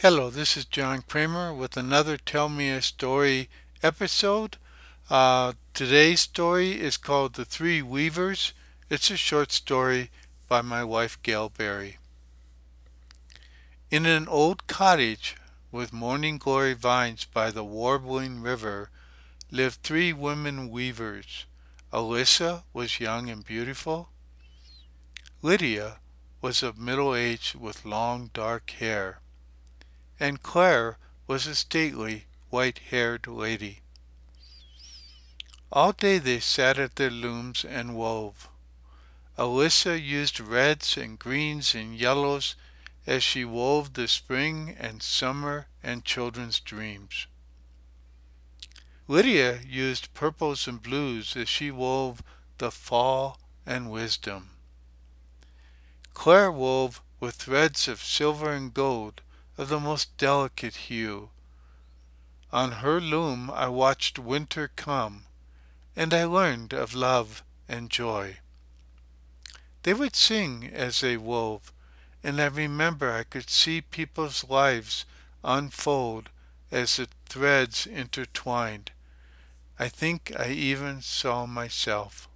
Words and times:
Hello, 0.00 0.28
this 0.28 0.58
is 0.58 0.66
John 0.66 1.00
Kramer 1.08 1.54
with 1.54 1.74
another 1.74 2.18
Tell 2.18 2.50
Me 2.50 2.68
a 2.68 2.82
Story 2.82 3.48
episode. 3.82 4.58
Uh, 5.08 5.54
today's 5.72 6.20
story 6.20 6.78
is 6.78 6.98
called 6.98 7.32
The 7.32 7.46
Three 7.46 7.80
Weavers. 7.80 8.52
It's 8.90 9.10
a 9.10 9.16
short 9.16 9.52
story 9.52 10.10
by 10.48 10.60
my 10.60 10.84
wife 10.84 11.18
Gail 11.22 11.48
Berry. 11.48 11.96
In 13.90 14.04
an 14.04 14.28
old 14.28 14.66
cottage 14.66 15.34
with 15.72 15.94
morning 15.94 16.36
glory 16.36 16.74
vines 16.74 17.24
by 17.24 17.50
the 17.50 17.64
warbling 17.64 18.42
river 18.42 18.90
lived 19.50 19.82
three 19.82 20.12
women 20.12 20.68
weavers. 20.68 21.46
Alyssa 21.90 22.64
was 22.74 23.00
young 23.00 23.30
and 23.30 23.42
beautiful. 23.42 24.10
Lydia 25.40 26.00
was 26.42 26.62
of 26.62 26.76
middle 26.76 27.14
age 27.14 27.56
with 27.58 27.86
long 27.86 28.28
dark 28.34 28.68
hair 28.72 29.20
and 30.18 30.42
Claire 30.42 30.98
was 31.26 31.46
a 31.46 31.54
stately, 31.54 32.26
white-haired 32.50 33.26
lady. 33.26 33.80
All 35.72 35.92
day 35.92 36.18
they 36.18 36.40
sat 36.40 36.78
at 36.78 36.96
their 36.96 37.10
looms 37.10 37.64
and 37.64 37.96
wove. 37.96 38.48
Alyssa 39.38 40.02
used 40.02 40.40
reds 40.40 40.96
and 40.96 41.18
greens 41.18 41.74
and 41.74 41.94
yellows 41.94 42.54
as 43.06 43.22
she 43.22 43.44
wove 43.44 43.92
the 43.92 44.08
spring 44.08 44.74
and 44.78 45.02
summer 45.02 45.66
and 45.82 46.04
children's 46.04 46.60
dreams. 46.60 47.26
Lydia 49.08 49.60
used 49.64 50.12
purples 50.14 50.66
and 50.66 50.82
blues 50.82 51.36
as 51.36 51.48
she 51.48 51.70
wove 51.70 52.22
the 52.58 52.70
fall 52.70 53.38
and 53.64 53.90
wisdom. 53.90 54.50
Claire 56.14 56.50
wove 56.50 57.02
with 57.20 57.34
threads 57.34 57.86
of 57.86 58.02
silver 58.02 58.52
and 58.52 58.72
gold 58.72 59.20
of 59.58 59.68
the 59.68 59.80
most 59.80 60.16
delicate 60.16 60.74
hue. 60.74 61.30
On 62.52 62.72
her 62.72 63.00
loom 63.00 63.50
I 63.50 63.68
watched 63.68 64.18
winter 64.18 64.70
come, 64.76 65.24
and 65.94 66.12
I 66.12 66.24
learned 66.24 66.72
of 66.72 66.94
love 66.94 67.42
and 67.68 67.90
joy. 67.90 68.38
They 69.82 69.94
would 69.94 70.16
sing 70.16 70.70
as 70.72 71.00
they 71.00 71.16
wove, 71.16 71.72
and 72.22 72.40
I 72.40 72.46
remember 72.46 73.12
I 73.12 73.24
could 73.24 73.48
see 73.48 73.80
people's 73.80 74.44
lives 74.44 75.04
unfold 75.44 76.28
as 76.70 76.96
the 76.96 77.08
threads 77.26 77.86
intertwined. 77.86 78.90
I 79.78 79.88
think 79.88 80.32
I 80.38 80.48
even 80.48 81.02
saw 81.02 81.46
myself. 81.46 82.28